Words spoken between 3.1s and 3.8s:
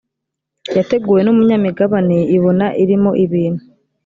ibintu